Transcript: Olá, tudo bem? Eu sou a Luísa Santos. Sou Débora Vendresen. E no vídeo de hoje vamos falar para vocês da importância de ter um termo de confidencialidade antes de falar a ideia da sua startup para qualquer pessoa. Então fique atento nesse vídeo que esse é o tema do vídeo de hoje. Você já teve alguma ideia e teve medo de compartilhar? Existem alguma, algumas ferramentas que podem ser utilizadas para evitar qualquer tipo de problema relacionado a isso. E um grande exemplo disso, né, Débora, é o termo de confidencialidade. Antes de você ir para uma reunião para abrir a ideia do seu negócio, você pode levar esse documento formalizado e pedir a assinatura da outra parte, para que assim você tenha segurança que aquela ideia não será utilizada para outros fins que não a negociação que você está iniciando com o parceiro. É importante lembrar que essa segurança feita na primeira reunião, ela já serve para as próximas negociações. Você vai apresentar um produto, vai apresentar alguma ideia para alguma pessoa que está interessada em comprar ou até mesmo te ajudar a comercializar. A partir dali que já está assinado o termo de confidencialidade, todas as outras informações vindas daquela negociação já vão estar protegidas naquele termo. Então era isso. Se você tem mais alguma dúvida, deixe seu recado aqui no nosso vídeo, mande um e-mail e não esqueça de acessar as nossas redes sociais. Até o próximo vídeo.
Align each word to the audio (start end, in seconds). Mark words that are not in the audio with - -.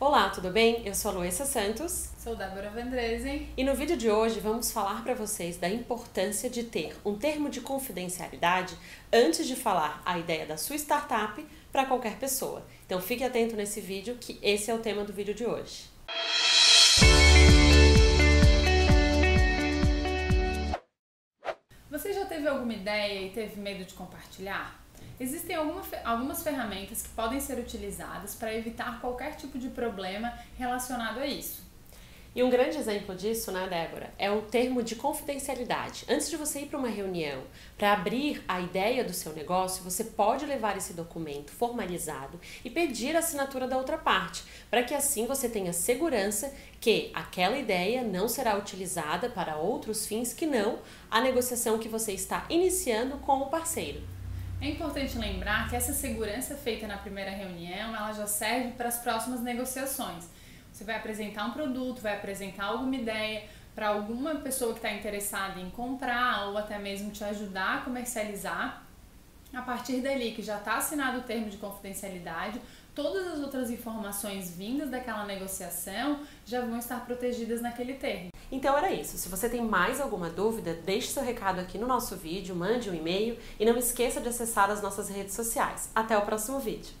Olá, 0.00 0.30
tudo 0.30 0.52
bem? 0.52 0.86
Eu 0.86 0.94
sou 0.94 1.10
a 1.10 1.14
Luísa 1.14 1.44
Santos. 1.44 2.10
Sou 2.18 2.36
Débora 2.36 2.70
Vendresen. 2.70 3.48
E 3.56 3.64
no 3.64 3.74
vídeo 3.74 3.96
de 3.96 4.08
hoje 4.08 4.38
vamos 4.38 4.70
falar 4.70 5.02
para 5.02 5.12
vocês 5.12 5.56
da 5.56 5.68
importância 5.68 6.48
de 6.48 6.62
ter 6.62 6.96
um 7.04 7.18
termo 7.18 7.50
de 7.50 7.60
confidencialidade 7.60 8.76
antes 9.12 9.44
de 9.44 9.56
falar 9.56 10.00
a 10.06 10.16
ideia 10.16 10.46
da 10.46 10.56
sua 10.56 10.76
startup 10.76 11.44
para 11.72 11.84
qualquer 11.84 12.16
pessoa. 12.16 12.64
Então 12.86 13.00
fique 13.00 13.24
atento 13.24 13.56
nesse 13.56 13.80
vídeo 13.80 14.16
que 14.20 14.38
esse 14.40 14.70
é 14.70 14.74
o 14.74 14.78
tema 14.78 15.02
do 15.02 15.12
vídeo 15.12 15.34
de 15.34 15.44
hoje. 15.44 15.86
Você 21.90 22.12
já 22.12 22.24
teve 22.24 22.46
alguma 22.46 22.72
ideia 22.72 23.26
e 23.26 23.30
teve 23.30 23.60
medo 23.60 23.84
de 23.84 23.94
compartilhar? 23.94 24.78
Existem 25.20 25.56
alguma, 25.56 25.82
algumas 26.04 26.42
ferramentas 26.42 27.02
que 27.02 27.08
podem 27.08 27.40
ser 27.40 27.58
utilizadas 27.58 28.34
para 28.34 28.54
evitar 28.54 29.00
qualquer 29.00 29.34
tipo 29.36 29.58
de 29.58 29.68
problema 29.68 30.32
relacionado 30.56 31.18
a 31.18 31.26
isso. 31.26 31.66
E 32.38 32.42
um 32.42 32.50
grande 32.50 32.76
exemplo 32.76 33.16
disso, 33.16 33.50
né, 33.50 33.66
Débora, 33.68 34.12
é 34.16 34.30
o 34.30 34.42
termo 34.42 34.80
de 34.80 34.94
confidencialidade. 34.94 36.04
Antes 36.08 36.30
de 36.30 36.36
você 36.36 36.60
ir 36.60 36.66
para 36.66 36.78
uma 36.78 36.88
reunião 36.88 37.42
para 37.76 37.94
abrir 37.94 38.44
a 38.46 38.60
ideia 38.60 39.02
do 39.02 39.12
seu 39.12 39.32
negócio, 39.32 39.82
você 39.82 40.04
pode 40.04 40.46
levar 40.46 40.76
esse 40.76 40.92
documento 40.92 41.50
formalizado 41.50 42.38
e 42.64 42.70
pedir 42.70 43.16
a 43.16 43.18
assinatura 43.18 43.66
da 43.66 43.76
outra 43.76 43.98
parte, 43.98 44.44
para 44.70 44.84
que 44.84 44.94
assim 44.94 45.26
você 45.26 45.48
tenha 45.48 45.72
segurança 45.72 46.54
que 46.80 47.10
aquela 47.12 47.58
ideia 47.58 48.04
não 48.04 48.28
será 48.28 48.56
utilizada 48.56 49.28
para 49.28 49.56
outros 49.56 50.06
fins 50.06 50.32
que 50.32 50.46
não 50.46 50.78
a 51.10 51.20
negociação 51.20 51.78
que 51.78 51.88
você 51.88 52.12
está 52.12 52.46
iniciando 52.48 53.16
com 53.16 53.38
o 53.38 53.46
parceiro. 53.46 54.00
É 54.60 54.68
importante 54.68 55.16
lembrar 55.16 55.68
que 55.70 55.76
essa 55.76 55.92
segurança 55.92 56.56
feita 56.56 56.86
na 56.88 56.98
primeira 56.98 57.30
reunião, 57.30 57.94
ela 57.94 58.12
já 58.12 58.26
serve 58.26 58.72
para 58.72 58.88
as 58.88 58.98
próximas 58.98 59.40
negociações. 59.40 60.28
Você 60.72 60.82
vai 60.82 60.96
apresentar 60.96 61.44
um 61.44 61.52
produto, 61.52 62.00
vai 62.00 62.16
apresentar 62.16 62.64
alguma 62.64 62.96
ideia 62.96 63.44
para 63.72 63.88
alguma 63.88 64.34
pessoa 64.36 64.72
que 64.72 64.80
está 64.80 64.92
interessada 64.92 65.60
em 65.60 65.70
comprar 65.70 66.48
ou 66.48 66.58
até 66.58 66.76
mesmo 66.76 67.12
te 67.12 67.22
ajudar 67.22 67.78
a 67.78 67.80
comercializar. 67.82 68.82
A 69.52 69.62
partir 69.62 70.00
dali 70.00 70.32
que 70.32 70.42
já 70.42 70.58
está 70.58 70.76
assinado 70.76 71.18
o 71.18 71.22
termo 71.22 71.48
de 71.48 71.56
confidencialidade, 71.56 72.60
todas 72.94 73.26
as 73.28 73.40
outras 73.40 73.70
informações 73.70 74.50
vindas 74.50 74.90
daquela 74.90 75.24
negociação 75.24 76.20
já 76.44 76.60
vão 76.60 76.78
estar 76.78 77.04
protegidas 77.06 77.62
naquele 77.62 77.94
termo. 77.94 78.30
Então 78.52 78.76
era 78.76 78.92
isso. 78.92 79.16
Se 79.16 79.28
você 79.28 79.48
tem 79.48 79.62
mais 79.62 80.00
alguma 80.00 80.28
dúvida, 80.28 80.74
deixe 80.74 81.08
seu 81.08 81.22
recado 81.22 81.60
aqui 81.60 81.78
no 81.78 81.86
nosso 81.86 82.16
vídeo, 82.16 82.54
mande 82.54 82.90
um 82.90 82.94
e-mail 82.94 83.38
e 83.58 83.64
não 83.64 83.76
esqueça 83.76 84.20
de 84.20 84.28
acessar 84.28 84.70
as 84.70 84.82
nossas 84.82 85.08
redes 85.08 85.34
sociais. 85.34 85.90
Até 85.94 86.16
o 86.16 86.22
próximo 86.22 86.58
vídeo. 86.58 86.92